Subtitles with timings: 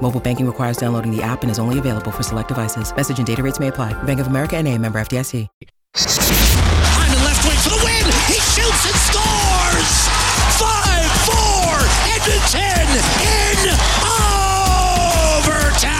[0.00, 2.94] Mobile banking requires downloading the app and is only available for select devices.
[2.96, 3.92] Message and data rates may apply.
[4.04, 5.48] Bank of America and a member FDIC.
[5.48, 8.06] On the left wing for the win.
[8.30, 10.08] He shoots and scores.
[10.56, 11.82] 5-4
[12.14, 12.88] Edmonton
[13.26, 13.74] in
[15.42, 15.98] overtime.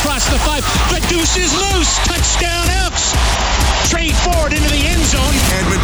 [0.00, 0.66] Across the five.
[0.90, 1.94] The deuce is loose.
[2.02, 3.14] Touchdown Elks.
[3.88, 4.65] Trade forward into the end zone.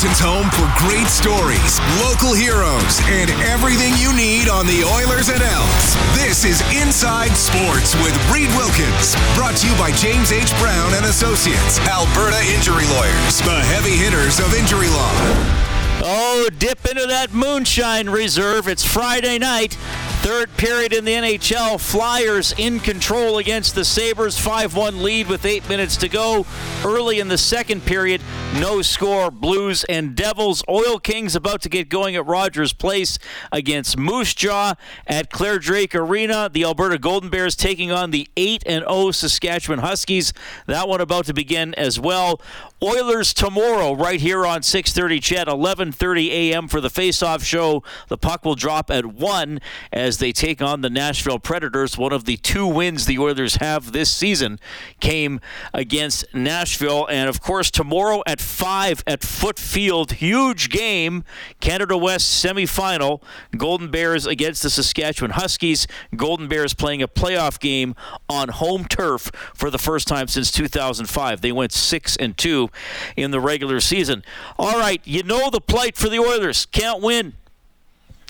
[0.02, 5.40] Edmonton's home for great stories, local heroes, and everything you need on the Oilers and
[5.40, 5.94] Elks.
[6.18, 10.50] This is Inside Sports with Reid Wilkins, brought to you by James H.
[10.58, 15.62] Brown and Associates, Alberta Injury Lawyers, the heavy hitters of injury law.
[16.04, 18.66] Oh, dip into that moonshine reserve.
[18.66, 19.78] It's Friday night.
[20.22, 21.80] Third period in the NHL.
[21.80, 24.38] Flyers in control against the Sabres.
[24.38, 26.46] 5 1 lead with eight minutes to go.
[26.84, 28.20] Early in the second period,
[28.54, 29.32] no score.
[29.32, 30.62] Blues and Devils.
[30.68, 33.18] Oil Kings about to get going at Rogers Place
[33.50, 34.74] against Moose Jaw
[35.08, 36.48] at Clare Drake Arena.
[36.48, 40.32] The Alberta Golden Bears taking on the 8 0 Saskatchewan Huskies.
[40.66, 42.40] That one about to begin as well.
[42.82, 45.20] Oilers tomorrow, right here on 6:30.
[45.20, 46.66] CHED, 11:30 a.m.
[46.66, 47.84] for the face-off show.
[48.08, 49.60] The puck will drop at one
[49.92, 51.96] as they take on the Nashville Predators.
[51.96, 54.58] One of the two wins the Oilers have this season
[54.98, 55.40] came
[55.72, 61.22] against Nashville, and of course tomorrow at five at Foote Field, huge game,
[61.60, 63.22] Canada West semifinal.
[63.56, 65.86] Golden Bears against the Saskatchewan Huskies.
[66.16, 67.94] Golden Bears playing a playoff game
[68.28, 71.42] on home turf for the first time since 2005.
[71.42, 72.70] They went six and two
[73.16, 74.24] in the regular season.
[74.58, 76.66] All right, you know the plight for the Oilers.
[76.66, 77.34] Can't win.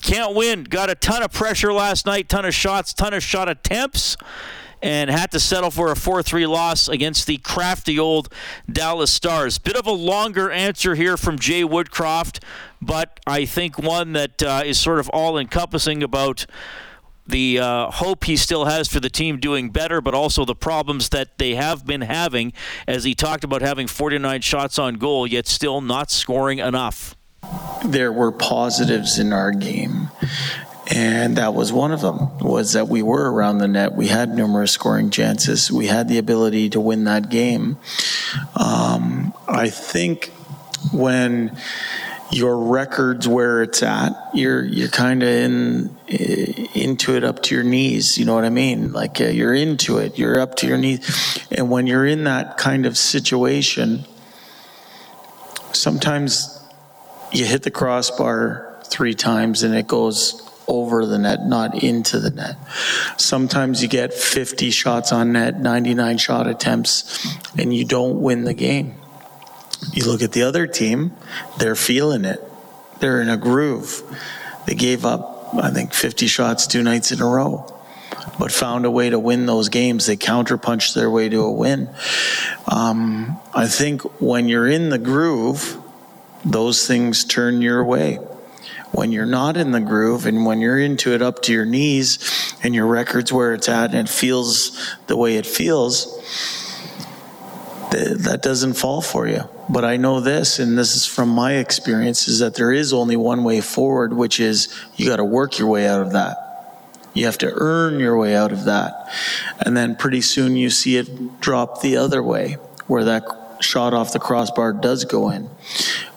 [0.02, 0.64] Can't win.
[0.64, 4.16] Got a ton of pressure last night, ton of shots, ton of shot attempts,
[4.82, 8.28] and had to settle for a 4 3 loss against the crafty old
[8.70, 9.58] Dallas Stars.
[9.58, 12.42] Bit of a longer answer here from Jay Woodcroft,
[12.80, 16.46] but I think one that uh, is sort of all encompassing about
[17.32, 21.08] the uh, hope he still has for the team doing better, but also the problems
[21.08, 22.52] that they have been having,
[22.86, 27.16] as he talked about having 49 shots on goal, yet still not scoring enough.
[27.84, 30.10] There were positives in our game.
[30.94, 33.94] And that was one of them, was that we were around the net.
[33.94, 35.72] We had numerous scoring chances.
[35.72, 37.78] We had the ability to win that game.
[38.54, 40.32] Um, I think
[40.92, 41.56] when
[42.32, 45.96] your record's where it's at, you're you're kind of in
[46.74, 48.16] into it up to your knees.
[48.16, 48.92] You know what I mean?
[48.92, 50.18] Like uh, you're into it.
[50.18, 54.04] You're up to your knees, and when you're in that kind of situation,
[55.72, 56.58] sometimes
[57.32, 60.38] you hit the crossbar three times and it goes
[60.68, 62.56] over the net, not into the net.
[63.18, 67.26] Sometimes you get 50 shots on net, 99 shot attempts,
[67.58, 68.94] and you don't win the game.
[69.92, 71.12] You look at the other team,
[71.58, 72.42] they're feeling it.
[73.00, 74.02] They're in a groove.
[74.66, 77.66] They gave up, I think, 50 shots two nights in a row,
[78.38, 80.06] but found a way to win those games.
[80.06, 81.90] They counterpunched their way to a win.
[82.70, 85.76] Um, I think when you're in the groove,
[86.44, 88.18] those things turn your way.
[88.92, 92.18] When you're not in the groove and when you're into it up to your knees
[92.62, 96.06] and your record's where it's at and it feels the way it feels,
[97.90, 99.48] that doesn't fall for you.
[99.72, 103.16] But I know this, and this is from my experience, is that there is only
[103.16, 106.36] one way forward, which is you got to work your way out of that.
[107.14, 109.10] You have to earn your way out of that.
[109.64, 113.24] And then pretty soon you see it drop the other way, where that
[113.60, 115.44] shot off the crossbar does go in,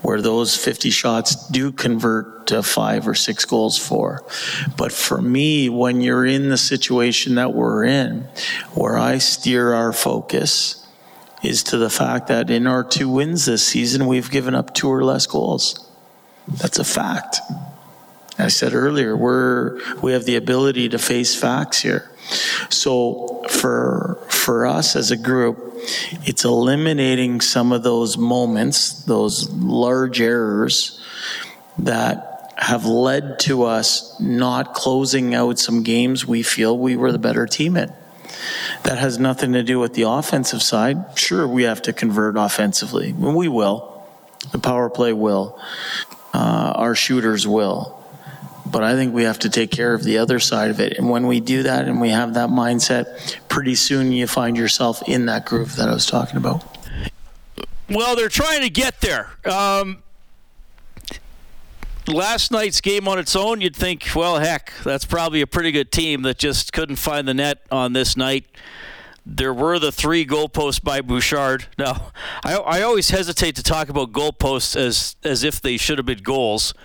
[0.02, 4.26] where those 50 shots do convert to five or six goals for.
[4.76, 8.28] But for me, when you're in the situation that we're in,
[8.74, 10.85] where I steer our focus,
[11.48, 14.90] is to the fact that in our two wins this season, we've given up two
[14.90, 15.90] or less goals.
[16.48, 17.40] That's a fact.
[18.38, 22.12] I said earlier, we're we have the ability to face facts here.
[22.70, 25.58] So for for us as a group,
[26.26, 31.00] it's eliminating some of those moments, those large errors
[31.78, 37.20] that have led to us not closing out some games we feel we were the
[37.20, 37.92] better team in.
[38.84, 41.18] That has nothing to do with the offensive side.
[41.18, 43.14] Sure, we have to convert offensively.
[43.14, 44.06] We will.
[44.52, 45.60] The power play will.
[46.34, 48.04] Uh, our shooters will.
[48.66, 50.98] But I think we have to take care of the other side of it.
[50.98, 55.08] And when we do that and we have that mindset, pretty soon you find yourself
[55.08, 56.64] in that groove that I was talking about.
[57.90, 59.30] Well, they're trying to get there.
[59.46, 60.02] Um,
[62.08, 65.92] last night's game on its own, you'd think, well, heck, that's probably a pretty good
[65.92, 68.46] team that just couldn't find the net on this night.
[69.26, 71.66] There were the three goalposts by Bouchard.
[71.78, 72.12] Now,
[72.44, 76.20] I, I always hesitate to talk about goalposts as as if they should have been
[76.20, 76.76] goals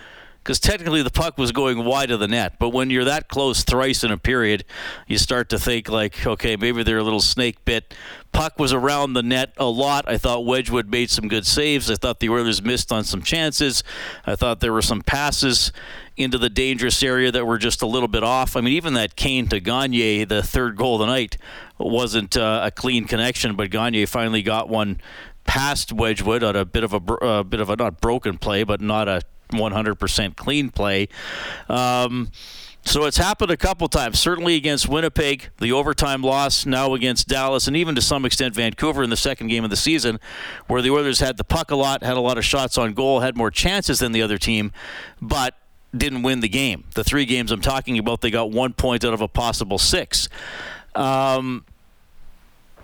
[0.43, 2.57] because technically the puck was going wide of the net.
[2.57, 4.65] But when you're that close thrice in a period,
[5.07, 7.93] you start to think like, okay, maybe they're a little snake bit.
[8.31, 10.07] Puck was around the net a lot.
[10.07, 11.91] I thought Wedgewood made some good saves.
[11.91, 13.83] I thought the Oilers missed on some chances.
[14.25, 15.71] I thought there were some passes
[16.17, 18.55] into the dangerous area that were just a little bit off.
[18.55, 21.37] I mean, even that Kane to Gagner, the third goal of the night,
[21.77, 24.99] wasn't uh, a clean connection, but Gagner finally got one
[25.43, 28.81] past Wedgewood on a bit of a, a bit of a not broken play, but
[28.81, 31.09] not a 100% clean play.
[31.69, 32.31] Um,
[32.83, 34.19] so it's happened a couple times.
[34.19, 36.65] Certainly against Winnipeg, the overtime loss.
[36.65, 39.75] Now against Dallas, and even to some extent Vancouver in the second game of the
[39.75, 40.19] season,
[40.67, 43.19] where the Oilers had the puck a lot, had a lot of shots on goal,
[43.19, 44.71] had more chances than the other team,
[45.21, 45.55] but
[45.95, 46.85] didn't win the game.
[46.95, 50.27] The three games I'm talking about, they got one point out of a possible six.
[50.95, 51.65] Um,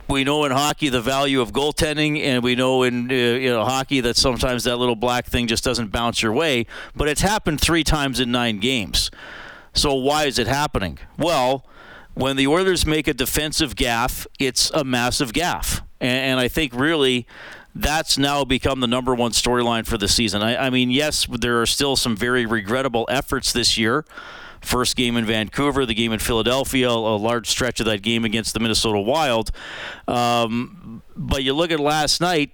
[0.08, 3.66] we know in hockey the value of goaltending, and we know in uh, you know
[3.66, 6.66] hockey that sometimes that little black thing just doesn't bounce your way.
[6.96, 9.12] But it's happened three times in nine games.
[9.78, 10.98] So why is it happening?
[11.18, 11.66] Well,
[12.14, 16.74] when the Oilers make a defensive gaffe, it's a massive gaffe, and, and I think
[16.74, 17.28] really
[17.76, 20.42] that's now become the number one storyline for the season.
[20.42, 24.04] I, I mean, yes, there are still some very regrettable efforts this year.
[24.62, 28.56] First game in Vancouver, the game in Philadelphia, a large stretch of that game against
[28.56, 29.52] the Minnesota Wild.
[30.08, 32.50] Um, but you look at last night,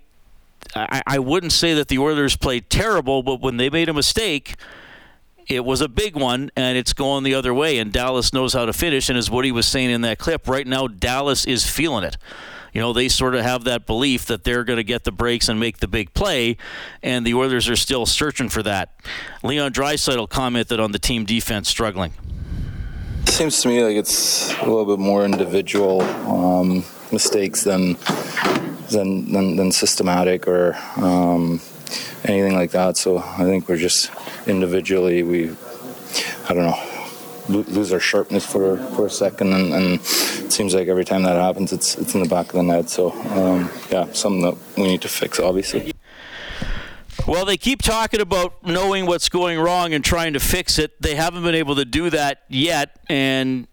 [0.75, 4.56] I, I wouldn't say that the Oilers played terrible, but when they made a mistake,
[5.48, 7.78] it was a big one, and it's going the other way.
[7.78, 10.68] And Dallas knows how to finish, and as Woody was saying in that clip, right
[10.68, 12.18] now Dallas is feeling it
[12.74, 15.48] you know, they sort of have that belief that they're going to get the breaks
[15.48, 16.57] and make the big play,
[17.04, 18.94] and the Oilers are still searching for that.
[19.44, 22.13] Leon Draisaitl commented on the team defense struggling.
[23.25, 27.96] Seems to me like it's a little bit more individual um, mistakes than,
[28.92, 31.62] than, than than systematic or um,
[32.24, 32.98] anything like that.
[32.98, 34.12] So I think we're just
[34.48, 35.56] individually we
[36.50, 36.94] I don't know
[37.50, 41.36] lose our sharpness for for a second, and, and, it seems like every time that
[41.36, 42.90] happens, it's it's in the back of the net.
[42.90, 45.94] So um, yeah, something that we need to fix, obviously.
[47.28, 51.02] Well, they keep talking about knowing what's going wrong and trying to fix it.
[51.02, 53.68] They haven't been able to do that yet, and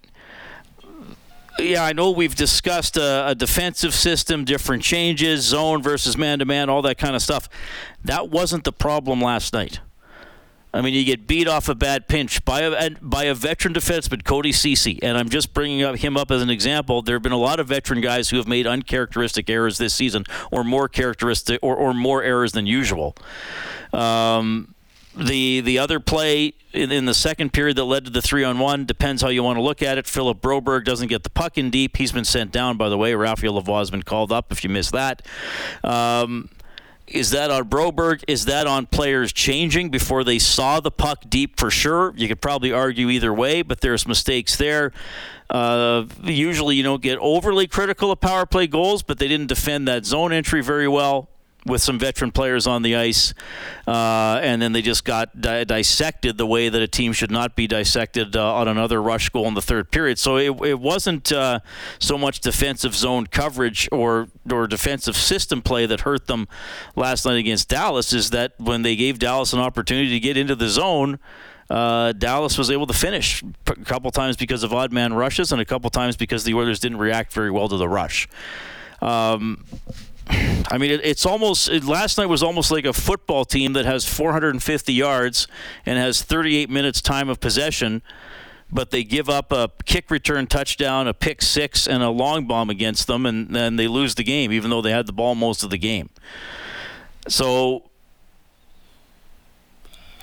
[1.65, 6.45] yeah, I know we've discussed a, a, defensive system, different changes, zone versus man to
[6.45, 7.49] man, all that kind of stuff.
[8.05, 9.81] That wasn't the problem last night.
[10.73, 14.23] I mean, you get beat off a bad pinch by a by a veteran defenseman,
[14.23, 17.03] Cody Ceci, and I'm just bringing up him up as an example.
[17.03, 20.25] There have been a lot of veteran guys who have made uncharacteristic errors this season,
[20.53, 23.17] or more characteristic, or, or more errors than usual.
[23.93, 24.75] Um,
[25.17, 28.59] the the other play in, in, the second period that led to the three on
[28.59, 30.07] one depends how you want to look at it.
[30.07, 31.97] Philip Broberg doesn't get the puck in deep.
[31.97, 33.15] He's been sent down, by the way.
[33.15, 34.53] Raphael Lavoie has been called up.
[34.53, 35.23] If you missed that.
[35.83, 36.49] Um,
[37.09, 38.23] is that on Broberg?
[38.29, 42.15] Is that on players changing before they saw the puck deep for sure?
[42.17, 44.93] You could probably argue either way, but there's mistakes there.
[45.49, 49.89] Uh, usually, you don't get overly critical of power play goals, but they didn't defend
[49.89, 51.29] that zone entry very well
[51.67, 53.35] with some veteran players on the ice,
[53.87, 57.55] uh, and then they just got di- dissected the way that a team should not
[57.55, 60.19] be dissected uh, on another rush goal in the third period.
[60.19, 61.61] So it, it wasn't uh,
[61.99, 66.49] so much defensive zone coverage or or defensive system play that hurt them
[66.97, 68.13] last night against Dallas.
[68.13, 71.19] Is that when they gave Dallas an opportunity to get into the zone.
[71.69, 75.61] Uh, Dallas was able to finish a couple times because of odd man rushes and
[75.61, 78.27] a couple times because the Oilers didn't react very well to the rush.
[79.01, 79.65] Um,
[80.71, 83.85] I mean, it, it's almost it, last night was almost like a football team that
[83.85, 85.49] has 450 yards
[85.85, 88.03] and has 38 minutes time of possession,
[88.71, 92.71] but they give up a kick return touchdown, a pick six, and a long bomb
[92.71, 95.65] against them, and then they lose the game, even though they had the ball most
[95.65, 96.09] of the game.
[97.29, 97.90] So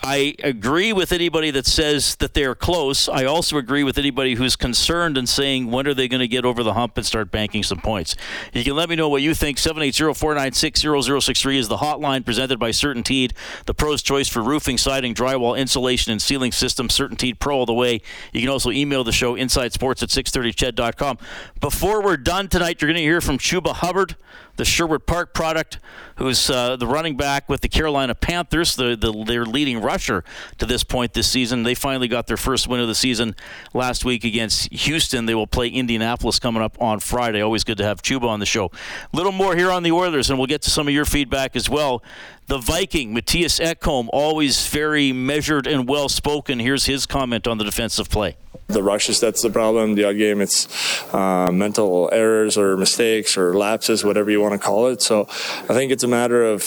[0.03, 3.09] I agree with anybody that says that they're close.
[3.09, 6.45] I also agree with anybody who's concerned and saying when are they going to get
[6.45, 8.15] over the hump and start banking some points.
[8.53, 9.57] You can let me know what you think.
[9.57, 13.33] 780-496-0063 is the hotline presented by CertainTeed,
[13.65, 16.97] the pro's choice for roofing, siding, drywall, insulation, and ceiling systems.
[16.97, 18.01] CertainTeed Pro all the way.
[18.33, 21.17] You can also email the show insidesports at 630ched.com.
[21.59, 24.15] Before we're done tonight, you're going to hear from Chuba Hubbard
[24.57, 25.79] the Sherwood Park product,
[26.17, 30.23] who's uh, the running back with the Carolina Panthers, the, the, their leading rusher
[30.57, 31.63] to this point this season.
[31.63, 33.35] They finally got their first win of the season
[33.73, 35.25] last week against Houston.
[35.25, 37.41] They will play Indianapolis coming up on Friday.
[37.41, 38.65] Always good to have Chuba on the show.
[39.13, 41.55] A little more here on the Oilers, and we'll get to some of your feedback
[41.55, 42.03] as well.
[42.47, 46.59] The Viking, Mattias Ekholm, always very measured and well spoken.
[46.59, 48.37] Here's his comment on the defensive play.
[48.67, 49.95] The rushes that's the problem.
[49.95, 50.65] The odd game it's
[51.13, 55.01] uh, mental errors or mistakes or lapses whatever you want to call it.
[55.01, 56.63] So i think it's a matter of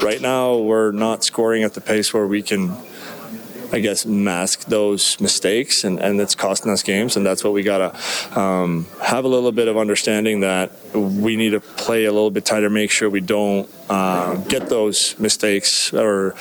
[0.00, 2.76] right now we're not scoring at the pace where we can
[3.72, 7.16] I guess, mask those mistakes, and, and it's costing us games.
[7.16, 11.36] And that's what we got to um, have a little bit of understanding that we
[11.36, 15.92] need to play a little bit tighter, make sure we don't uh, get those mistakes
[15.92, 16.34] or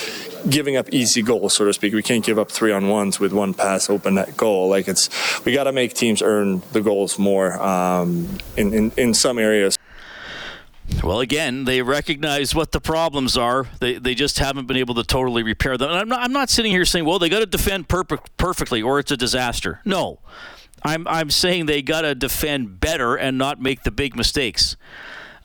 [0.50, 1.93] giving up easy goals, so to speak.
[1.93, 4.69] We can't give up three on ones with one pass open net goal.
[4.69, 5.09] Like it's,
[5.45, 9.78] we got to make teams earn the goals more um, in, in, in some areas.
[11.03, 13.68] Well, again, they recognize what the problems are.
[13.79, 15.89] They, they just haven't been able to totally repair them.
[15.89, 19.00] And I'm not, I'm not sitting here saying, well, they got to defend perfectly or
[19.00, 19.82] it's a disaster.
[19.86, 20.20] No.
[20.84, 24.77] I'm, I'm saying they got to defend better and not make the big mistakes.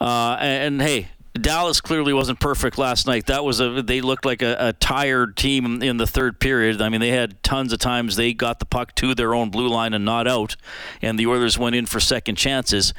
[0.00, 1.08] Uh, and, and, hey,
[1.40, 3.26] Dallas clearly wasn't perfect last night.
[3.26, 6.80] That was a they looked like a, a, tired team in the third period.
[6.80, 9.68] I mean, they had tons of times they got the puck to their own blue
[9.68, 10.54] line and not out,
[11.02, 12.94] and the Oilers went in for second chances.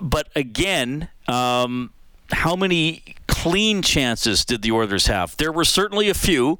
[0.00, 1.92] But again, um,
[2.32, 5.36] how many clean chances did the Oilers have?
[5.36, 6.58] There were certainly a few.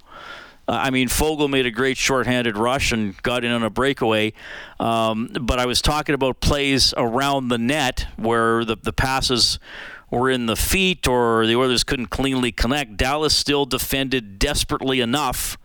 [0.69, 4.35] Uh, I mean, Foegele made a great shorthanded rush and got in on a breakaway.
[4.79, 9.59] Um, but I was talking about plays around the net where the, the passes
[10.11, 12.97] were in the feet or the Oilers couldn't cleanly connect.
[12.97, 15.59] Dallas still defended desperately enough,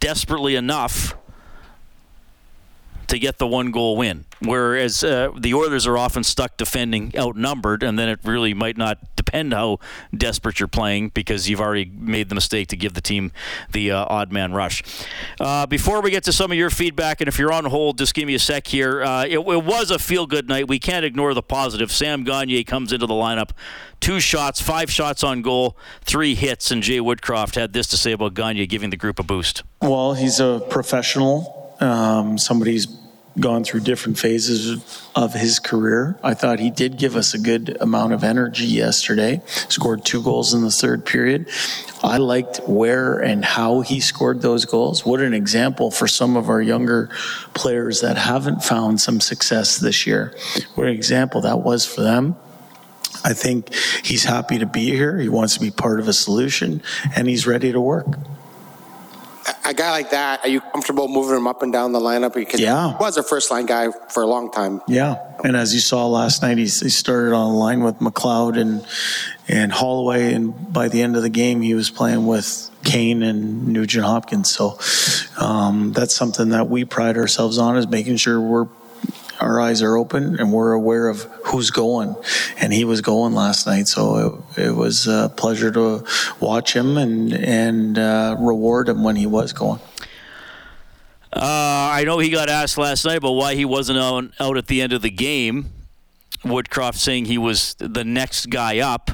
[0.00, 1.14] desperately enough
[3.08, 4.24] to get the one goal win.
[4.40, 8.98] Whereas uh, the Oilers are often stuck defending outnumbered, and then it really might not
[9.16, 9.78] depend how
[10.14, 13.32] desperate you're playing because you've already made the mistake to give the team
[13.72, 14.82] the uh, odd man rush.
[15.40, 18.14] Uh, before we get to some of your feedback, and if you're on hold, just
[18.14, 19.02] give me a sec here.
[19.02, 20.68] Uh, it, it, was a feel good night.
[20.68, 21.90] We can't ignore the positive.
[21.90, 23.50] Sam Gagner comes into the lineup,
[24.00, 28.12] two shots, five shots on goal, three hits, and Jay Woodcroft had this to say
[28.12, 29.62] about Gagner giving the group a boost.
[29.80, 31.63] Well, he's a professional.
[31.84, 32.86] Um, somebody's
[33.38, 34.82] gone through different phases
[35.14, 36.16] of his career.
[36.22, 39.42] I thought he did give us a good amount of energy yesterday.
[39.46, 41.48] Scored two goals in the third period.
[42.02, 45.04] I liked where and how he scored those goals.
[45.04, 47.10] What an example for some of our younger
[47.54, 50.34] players that haven't found some success this year.
[50.76, 52.36] What an example that was for them.
[53.24, 55.18] I think he's happy to be here.
[55.18, 56.82] He wants to be part of a solution
[57.16, 58.06] and he's ready to work
[59.64, 62.34] a guy like that, are you comfortable moving him up and down the lineup?
[62.34, 62.90] Because yeah.
[62.90, 64.82] he was a first line guy for a long time.
[64.86, 65.16] Yeah.
[65.42, 68.86] And as you saw last night, he, he started on the line with McLeod and,
[69.48, 70.34] and Holloway.
[70.34, 74.54] And by the end of the game, he was playing with Kane and Nugent Hopkins.
[74.54, 74.78] So
[75.38, 78.68] um, that's something that we pride ourselves on is making sure we're
[79.40, 82.16] our eyes are open and we're aware of who's going.
[82.58, 86.04] And he was going last night, so it, it was a pleasure to
[86.40, 89.80] watch him and and uh, reward him when he was going.
[91.32, 94.68] Uh, I know he got asked last night about why he wasn't out, out at
[94.68, 95.70] the end of the game.
[96.44, 99.10] Woodcroft saying he was the next guy up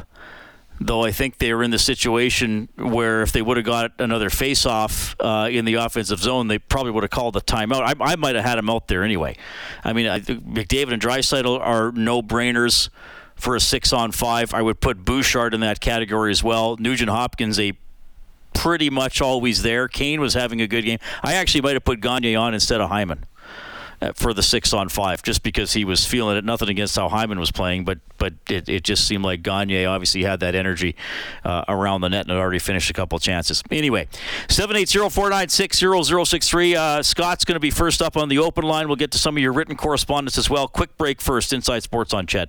[0.81, 4.31] though I think they were in the situation where if they would have got another
[4.31, 7.83] face-off uh, in the offensive zone, they probably would have called the timeout.
[7.83, 9.37] I, I might have had him out there anyway.
[9.85, 12.89] I mean, I McDavid and Draisaitl are no-brainers
[13.37, 14.55] for a six-on-five.
[14.55, 16.77] I would put Bouchard in that category as well.
[16.79, 17.75] Nugent Hopkins a
[18.55, 19.87] pretty much always there.
[19.87, 20.99] Kane was having a good game.
[21.23, 23.25] I actually might have put Gagner on instead of Hyman.
[24.15, 26.45] For the six on five, just because he was feeling it.
[26.45, 30.23] Nothing against how Hyman was playing, but but it, it just seemed like Gagner obviously
[30.23, 30.97] had that energy
[31.45, 33.63] uh, around the net and had already finished a couple chances.
[33.71, 34.09] Anyway,
[34.49, 36.77] 780-496-0063.
[36.77, 38.89] Uh, Scott's going to be first up on the open line.
[38.89, 40.69] We'll get to some of your written correspondence as well.
[40.69, 41.53] Quick break first.
[41.53, 42.49] Inside Sports on CHED.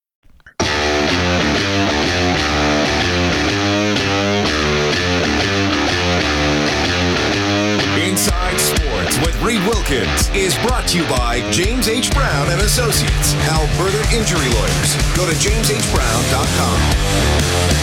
[8.11, 12.11] Inside Sports with Reid Wilkins is brought to you by James H.
[12.11, 14.95] Brown and Associates, Alberta Injury Lawyers.
[15.15, 16.81] Go to jameshbrown.com.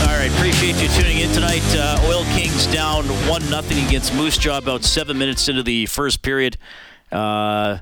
[0.08, 1.62] All right, appreciate you tuning in tonight.
[1.74, 6.22] Uh, Oil Kings down one nothing against Moose Jaw about seven minutes into the first
[6.22, 6.56] period.
[7.10, 7.78] Uh,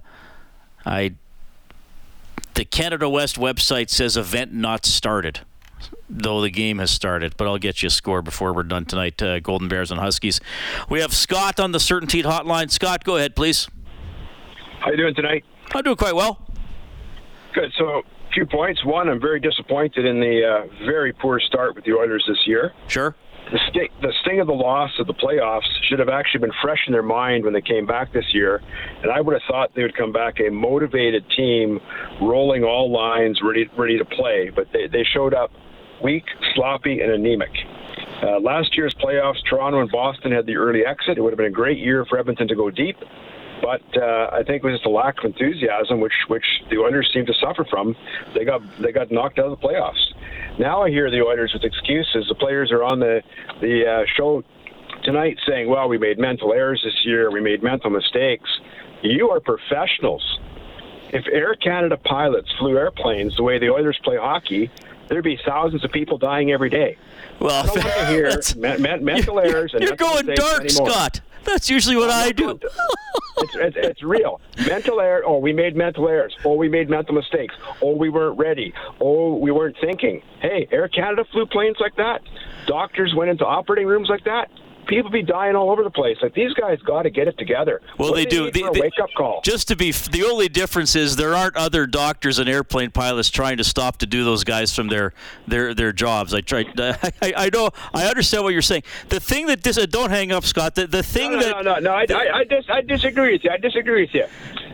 [0.84, 1.14] I
[2.56, 5.40] the Canada West website says event not started,
[6.08, 7.36] though the game has started.
[7.36, 9.22] But I'll get you a score before we're done tonight.
[9.22, 10.40] Uh, Golden Bears and Huskies.
[10.88, 12.70] We have Scott on the CertainTeed Hotline.
[12.70, 13.68] Scott, go ahead, please.
[14.80, 15.44] How you doing tonight?
[15.74, 16.40] I'm doing quite well.
[17.54, 17.72] Good.
[17.78, 18.84] So, a few points.
[18.84, 22.72] One, I'm very disappointed in the uh, very poor start with the Oilers this year.
[22.88, 23.14] Sure.
[23.52, 26.80] The sting, the sting of the loss of the playoffs should have actually been fresh
[26.88, 28.60] in their mind when they came back this year,
[29.02, 31.78] and I would have thought they would come back a motivated team,
[32.20, 34.50] rolling all lines, ready ready to play.
[34.54, 35.52] But they, they showed up
[36.02, 36.24] weak,
[36.54, 37.52] sloppy, and anemic.
[38.20, 41.16] Uh, last year's playoffs, Toronto and Boston had the early exit.
[41.16, 42.96] It would have been a great year for Edmonton to go deep
[43.62, 47.10] but uh, I think it was just a lack of enthusiasm, which which the Oilers
[47.12, 47.94] seem to suffer from.
[48.34, 50.02] They got they got knocked out of the playoffs.
[50.58, 52.26] Now I hear the Oilers with excuses.
[52.28, 53.22] The players are on the
[53.60, 54.42] the uh, show
[55.04, 57.30] tonight saying, "Well, we made mental errors this year.
[57.30, 58.48] We made mental mistakes."
[59.02, 60.38] You are professionals.
[61.12, 64.70] If Air Canada pilots flew airplanes the way the Oilers play hockey,
[65.08, 66.96] there'd be thousands of people dying every day.
[67.38, 69.74] Well, I don't want to hear me- me- mental errors.
[69.74, 70.90] And You're going dark, anymore.
[70.90, 71.20] Scott.
[71.44, 72.58] That's usually what I do.
[73.38, 74.40] it's, it's, it's real.
[74.66, 75.22] Mental error.
[75.26, 76.36] Oh, we made mental errors.
[76.44, 77.54] Oh, we made mental mistakes.
[77.82, 78.72] Oh, we weren't ready.
[79.00, 80.22] Oh, we weren't thinking.
[80.40, 82.22] Hey, Air Canada flew planes like that.
[82.66, 84.50] Doctors went into operating rooms like that.
[84.86, 86.16] People be dying all over the place.
[86.22, 87.80] Like these guys got to get it together.
[87.98, 88.36] Well, What they do.
[88.38, 88.44] do.
[88.44, 89.40] Need The- the- wake up call.
[89.42, 93.28] Just to be, f- the only difference is there aren't other doctors and airplane pilots
[93.30, 95.12] trying to stop to do those guys from their
[95.48, 96.32] their their jobs.
[96.34, 96.66] I tried.
[96.80, 97.70] I, I know.
[97.94, 98.84] I understand what you're saying.
[99.08, 100.74] The thing that dis- don't hang up, Scott.
[100.74, 101.90] The, the thing no, that no, no, no.
[101.92, 103.50] I, I, I, dis- I disagree with you.
[103.50, 104.26] I disagree with you.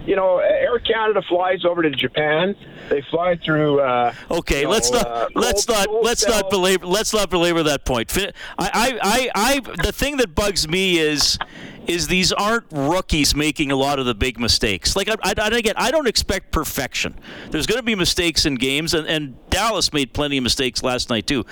[0.05, 2.57] You know, Air Canada flies over to Japan.
[2.89, 3.81] They fly through.
[3.81, 6.51] Uh, Okay, let's know, not uh, let's cold- not cold let's not cells.
[6.51, 8.11] belabor let's not belabor that point.
[8.17, 11.39] I, I, I, I the thing that bugs me is
[11.87, 14.95] is these aren't rookies making a lot of the big mistakes.
[14.97, 17.15] Like I, I, again, I don't expect perfection.
[17.51, 21.11] There's going to be mistakes in games, and, and Dallas made plenty of mistakes last
[21.11, 21.45] night too.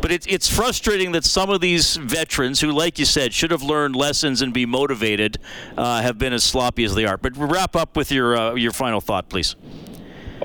[0.00, 3.62] But it's it's frustrating that some of these veterans, who, like you said, should have
[3.62, 5.38] learned lessons and be motivated,
[5.76, 7.16] uh, have been as sloppy as they are.
[7.16, 9.56] But wrap up with your uh, your final thought, please.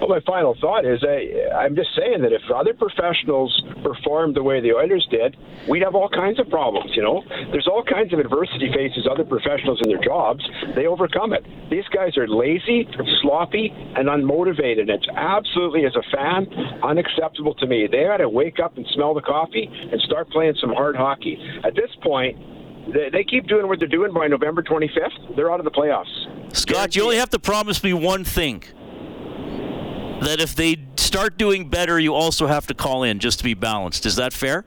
[0.03, 4.43] Well, my final thought is I, I'm just saying that if other professionals performed the
[4.43, 5.37] way the Oilers did,
[5.69, 6.91] we'd have all kinds of problems.
[6.93, 10.43] You know, there's all kinds of adversity faces other professionals in their jobs.
[10.75, 11.45] They overcome it.
[11.71, 12.85] These guys are lazy,
[13.21, 14.89] sloppy, and unmotivated.
[14.89, 16.51] It's absolutely, as a fan,
[16.83, 17.87] unacceptable to me.
[17.89, 21.37] They got to wake up and smell the coffee and start playing some hard hockey.
[21.63, 22.37] At this point.
[22.93, 25.37] They, they keep doing what they're doing by November 25th.
[25.37, 26.53] They're out of the playoffs.
[26.53, 28.61] Scott, you only have to promise me one thing.
[30.23, 33.53] That if they start doing better, you also have to call in just to be
[33.53, 34.05] balanced.
[34.05, 34.65] Is that fair?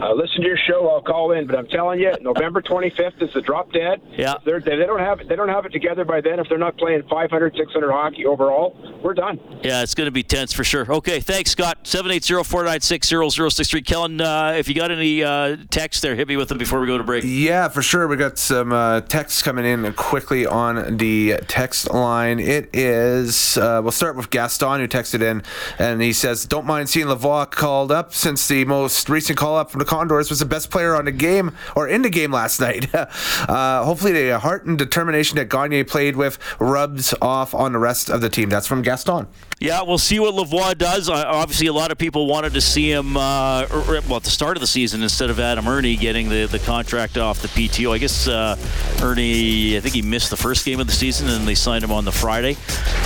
[0.00, 0.88] Uh, listen to your show.
[0.88, 4.02] I'll call in, but I'm telling you, November 25th is the drop dead.
[4.10, 4.34] Yeah.
[4.44, 5.28] They're, they don't have it.
[5.28, 6.38] They don't have it together by then.
[6.38, 9.40] If they're not playing 500, 600 hockey overall, we're done.
[9.62, 10.84] Yeah, it's going to be tense for sure.
[10.92, 11.84] Okay, thanks, Scott.
[11.84, 13.86] 780-496-0063.
[13.86, 16.86] Kellen, uh, if you got any uh, text there, hit me with them before we
[16.86, 17.24] go to break.
[17.26, 18.06] Yeah, for sure.
[18.06, 22.38] We got some uh, texts coming in quickly on the text line.
[22.38, 25.42] It is, uh, we'll start with Gaston, who texted in,
[25.78, 29.70] and he says, Don't mind seeing Lavoie called up since the most recent call up
[29.70, 32.60] from the Condors was the best player on the game or in the game last
[32.60, 32.94] night.
[32.94, 38.10] uh, hopefully, the heart and determination that Gagner played with rubs off on the rest
[38.10, 38.48] of the team.
[38.48, 39.26] That's from Gaston.
[39.58, 41.08] Yeah, we'll see what Lavoie does.
[41.08, 44.30] Uh, obviously, a lot of people wanted to see him, uh, er- well, at the
[44.30, 47.90] start of the season instead of Adam Erne getting the, the contract off the PTO.
[47.90, 48.58] I guess uh,
[49.00, 51.90] Ernie, I think he missed the first game of the season, and they signed him
[51.90, 52.52] on the Friday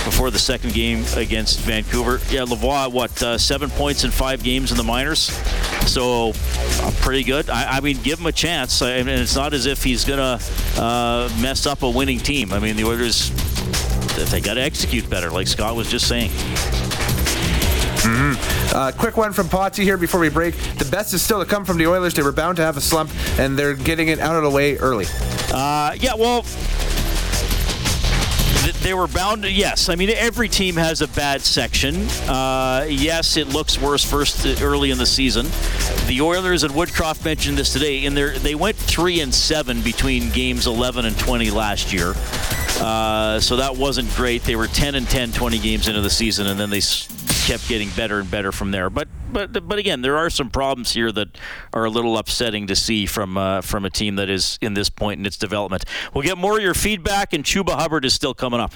[0.03, 2.19] before the second game against Vancouver.
[2.29, 5.31] Yeah, Lavoie, what, uh, seven points in five games in the minors?
[5.87, 6.33] So,
[7.01, 7.49] pretty good.
[7.49, 8.81] I, I mean, give him a chance.
[8.81, 12.53] I, and it's not as if he's going to uh, mess up a winning team.
[12.53, 13.29] I mean, the Oilers,
[14.31, 16.31] they got to execute better, like Scott was just saying.
[18.01, 18.75] Mm-hmm.
[18.75, 20.55] Uh, quick one from Potsy here before we break.
[20.77, 22.13] The best is still to come from the Oilers.
[22.13, 24.77] They were bound to have a slump, and they're getting it out of the way
[24.77, 25.05] early.
[25.53, 26.45] Uh, yeah, well,
[28.81, 29.43] they were bound.
[29.43, 32.07] To, yes, I mean every team has a bad section.
[32.27, 35.47] Uh, yes, it looks worse first uh, early in the season.
[36.07, 38.07] The Oilers and Woodcroft mentioned this today.
[38.07, 42.13] Their, they went three and seven between games 11 and 20 last year.
[42.79, 44.43] Uh, so that wasn't great.
[44.43, 46.81] They were 10 and 10, 20 games into the season, and then they
[47.45, 48.89] kept getting better and better from there.
[48.89, 51.37] But but but again, there are some problems here that
[51.73, 54.89] are a little upsetting to see from uh, from a team that is in this
[54.89, 55.85] point in its development.
[56.13, 58.73] We'll get more of your feedback, and Chuba Hubbard is still coming up.